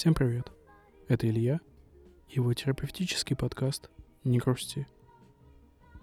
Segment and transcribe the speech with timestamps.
[0.00, 0.50] Всем привет.
[1.08, 1.60] Это Илья
[2.26, 3.90] его терапевтический подкаст
[4.24, 4.86] «Не грусти».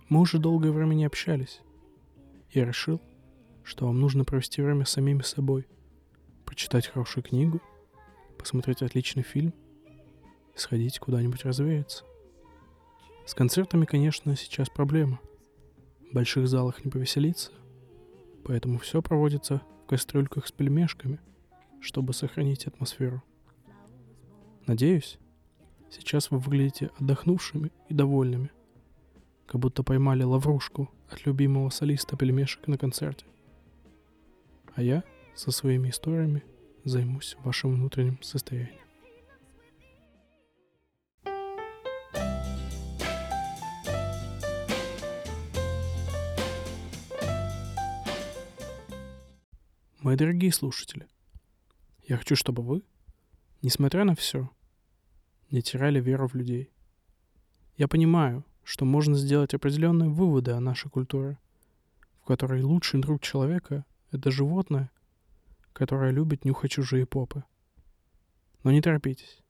[0.08, 1.62] Мы уже долгое время не общались.
[2.52, 3.02] Я решил,
[3.64, 5.66] что вам нужно провести время с самими собой,
[6.46, 7.60] прочитать хорошую книгу,
[8.38, 9.52] посмотреть отличный фильм
[10.54, 12.04] сходить куда-нибудь развеяться.
[13.26, 15.20] С концертами, конечно, сейчас проблема.
[16.12, 17.52] В больших залах не повеселиться,
[18.46, 21.20] поэтому все проводится в кастрюльках с пельмешками,
[21.82, 23.24] чтобы сохранить атмосферу.
[24.68, 25.18] Надеюсь,
[25.90, 28.52] сейчас вы выглядите отдохнувшими и довольными,
[29.46, 33.26] как будто поймали лаврушку от любимого солиста пельмешек на концерте.
[34.76, 36.44] А я со своими историями
[36.84, 38.76] займусь вашим внутренним состоянием.
[50.02, 51.08] Мои дорогие слушатели,
[52.06, 52.84] я хочу, чтобы вы,
[53.62, 54.50] несмотря на все,
[55.52, 56.72] не теряли веру в людей.
[57.78, 61.38] Я понимаю, что можно сделать определенные выводы о нашей культуре,
[62.22, 64.92] в которой лучший друг человека— это животное,
[65.74, 67.44] которое любит нюхать чужие попы.
[68.64, 69.42] Но не торопитесь.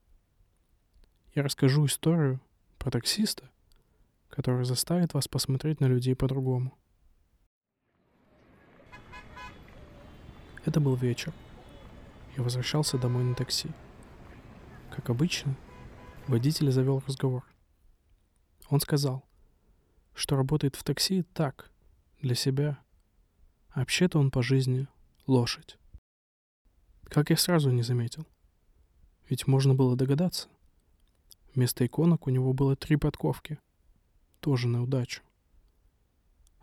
[1.34, 2.40] Я расскажу историю
[2.78, 3.50] про таксиста,
[4.30, 6.78] который заставит вас посмотреть на людей по-другому.
[10.66, 11.34] Это был вечер.
[12.36, 13.70] Я возвращался домой на такси.
[14.92, 15.56] Как обычно,
[16.28, 17.46] водитель завел разговор.
[18.70, 19.24] Он сказал,
[20.14, 21.72] что работает в такси так,
[22.22, 22.80] для себя.
[23.70, 24.88] А вообще-то он по жизни
[25.26, 25.78] лошадь.
[27.04, 28.26] Как я сразу не заметил.
[29.30, 30.50] Ведь можно было догадаться.
[31.54, 33.60] Вместо иконок у него было три подковки.
[34.40, 35.22] Тоже на удачу.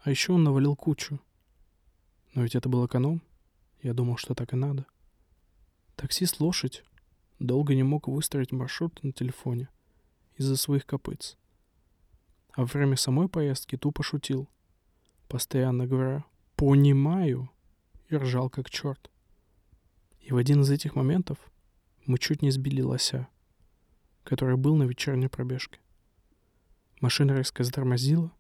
[0.03, 1.21] А еще он навалил кучу.
[2.35, 3.23] Но ведь это был эконом.
[3.83, 4.87] Я думал, что так и надо.
[5.97, 6.85] Таксист-лошадь
[7.39, 9.69] долго не мог выстроить маршрут на телефоне
[10.37, 11.35] из-за своих копытц.
[12.53, 14.49] А во время самой поездки тупо шутил,
[15.29, 16.25] постоянно говоря
[16.57, 17.51] «понимаю»
[18.09, 19.11] и ржал как черт.
[20.21, 21.39] И в один из этих моментов
[22.07, 23.29] мы чуть не сбили лося,
[24.23, 25.81] который был на вечерней пробежке.
[27.01, 28.33] Машина резко затормозила,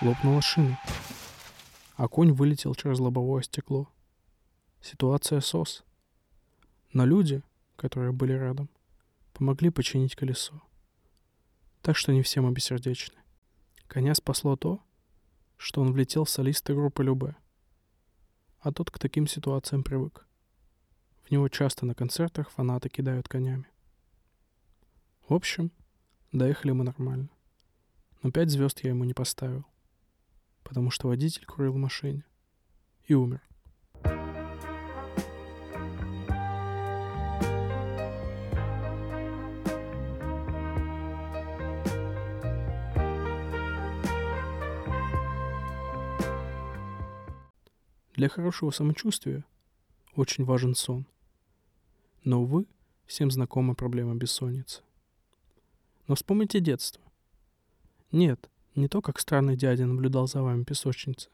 [0.00, 0.78] лопнула шина,
[1.96, 3.88] а конь вылетел через лобовое стекло—
[4.82, 5.84] Ситуация сос.
[6.92, 7.42] Но люди,
[7.80, 8.68] которые были рядом,
[9.32, 10.60] помогли починить колесо.
[11.80, 13.16] Так что не все мы бессердечны.
[13.86, 14.82] Коня спасло то,
[15.56, 17.36] что он влетел в солиста группы Любе.
[18.58, 20.26] А тот к таким ситуациям привык.
[21.24, 23.66] В него часто на концертах фанаты кидают конями.
[25.26, 25.72] В общем,
[26.32, 27.30] доехали мы нормально.
[28.22, 29.64] Но пять звезд я ему не поставил,
[30.64, 32.26] потому что водитель курил в машине
[33.06, 33.40] и умер.
[48.20, 49.44] Для хорошего самочувствия
[50.14, 51.06] очень важен сон.
[52.22, 52.66] Но, увы,
[53.06, 54.82] всем знакома проблема бессонницы.
[56.06, 57.00] Но вспомните детство.
[58.12, 61.30] Нет, не то, как странный дядя наблюдал за вами песочница,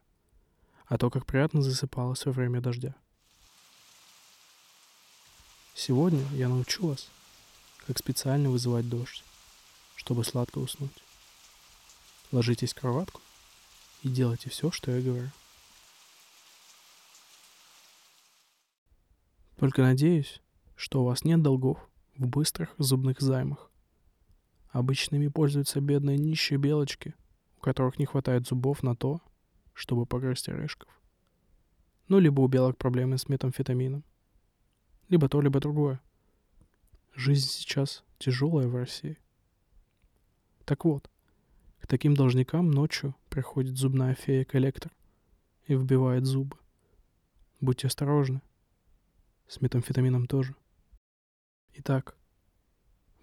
[0.87, 2.95] а то, как приятно засыпалось во время дождя.
[5.75, 7.11] Сегодня я научу вас,
[7.85, 9.25] как специально вызывать дождь,
[9.97, 11.03] чтобы сладко уснуть.
[12.31, 13.21] Ложитесь в кроватку
[14.05, 15.33] и делайте все, что я говорю.
[19.57, 20.43] Только надеюсь,
[20.75, 21.79] что у вас нет долгов
[22.17, 23.71] в быстрых зубных займах.
[24.71, 27.15] Обычными пользуются бедные нищие белочки,
[27.57, 29.23] у которых не хватает зубов на то,
[29.73, 30.91] чтобы погрызть орешков.
[32.09, 34.05] Ну, либо у белок проблемы с метамфетамином.
[35.09, 36.01] Либо то, либо другое.
[37.15, 39.19] Жизнь сейчас тяжелая в России.
[40.67, 41.11] Так вот,
[41.81, 44.93] к таким должникам ночью приходит зубная фея-коллектор
[45.67, 46.59] и вбивает зубы.
[47.61, 48.43] Будьте осторожны.
[49.49, 50.57] С метамфетамином тоже.
[51.75, 52.17] Итак,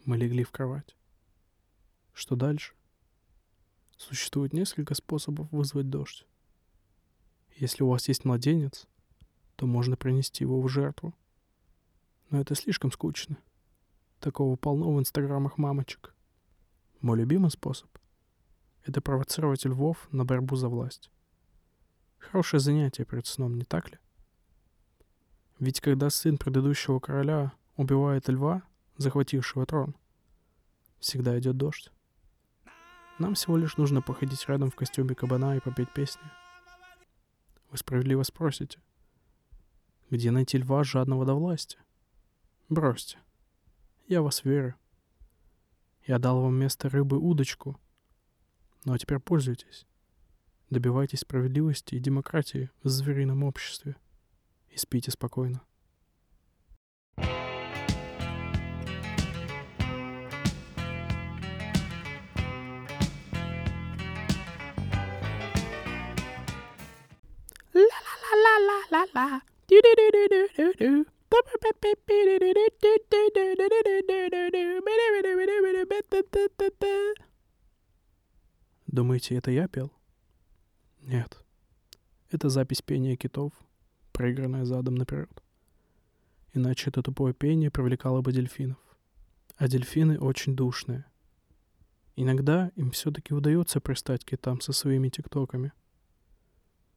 [0.06, 0.96] мы легли в кровать.
[2.14, 2.74] Что дальше?
[3.98, 6.26] Существует несколько способов вызвать дождь.
[7.56, 8.88] Если у вас есть младенец,
[9.58, 11.14] то можно принести его в жертву.
[12.30, 13.38] Но это слишком скучно.
[14.20, 16.16] Такого полно в инстаграмах мамочек.
[17.02, 17.90] Мой любимый способ—
[18.86, 21.12] это провоцировать львов на борьбу за власть.
[22.18, 24.00] Хорошее занятие перед сном, не так ли?
[25.64, 28.64] Ведь когда сын предыдущего короля убивает льва,
[28.98, 29.96] захватившего трон,
[31.00, 31.90] всегда идет дождь.
[33.18, 36.22] Нам всего лишь нужно походить рядом в костюме кабана и попеть песни.
[37.72, 38.82] Вы справедливо спросите,
[40.10, 41.78] где найти льва жадного до власти?
[42.68, 43.20] Бросьте.
[44.10, 44.76] Я вас верю.
[46.06, 47.80] Я дал вам вместо рыбы удочку.
[48.84, 49.86] Ну а теперь пользуйтесь.
[50.70, 53.96] Добивайтесь справедливости и демократии в зверином обществе.
[54.74, 55.62] И спите спокойно.
[78.88, 79.92] Думаете, это я пел?
[81.02, 81.40] Нет.
[82.32, 83.52] Это запись пения китов,
[84.14, 85.44] проигранная задом наперед.
[86.54, 88.78] Иначе это тупое пение привлекало бы дельфинов.
[89.58, 91.06] А дельфины очень душные.
[92.16, 95.74] Иногда им все-таки удается пристать китам со своими тиктоками.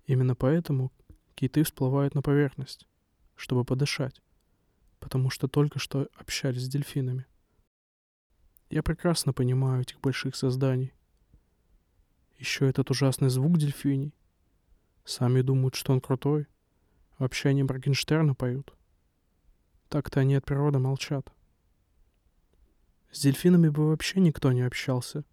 [0.06, 0.92] Именно поэтому
[1.34, 2.86] киты всплывают на поверхность,
[3.34, 4.22] чтобы подышать,
[5.00, 7.26] потому что только что общались с дельфинами.
[8.68, 10.92] Я прекрасно понимаю этих больших созданий.
[12.38, 14.14] Еще этот ужасный звук дельфиний.
[15.04, 16.46] Сами думают, что он крутой.
[17.18, 18.74] Вообще они Моргенштерна поют.
[19.88, 21.32] Так-то они от природы молчат.
[23.10, 25.24] С дельфинами бы вообще никто не общался.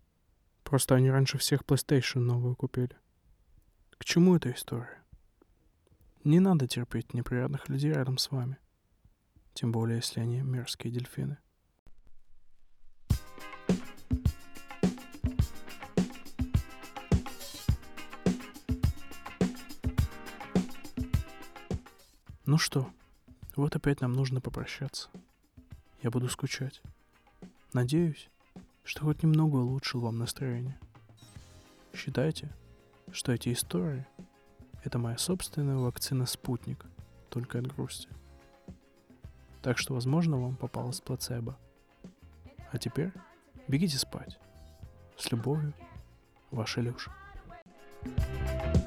[0.64, 2.96] Просто они раньше всех PlayStation новую купили.
[3.98, 5.04] К чему эта история?
[6.24, 8.58] Не надо терпеть неприятных людей рядом с вами.
[9.54, 11.38] Тем более, если они мерзкие дельфины.
[22.46, 22.90] Ну что,
[23.56, 25.08] вот опять нам нужно попрощаться.
[26.02, 26.82] Я буду скучать.
[27.72, 28.30] Надеюсь,
[28.84, 30.78] что хоть немного улучшил вам настроение.
[31.94, 32.54] Считайте,
[33.14, 34.06] что эти истории—
[34.84, 36.86] это моя собственная вакцина-спутник,
[37.30, 38.10] только от грусти.
[39.62, 41.58] Так что, возможно, вам попалась плацебо.
[42.74, 43.14] А теперь
[43.70, 44.38] бегите спать.
[45.18, 45.74] С любовью,
[46.52, 47.14] ваша Илюша.
[48.04, 48.83] thank you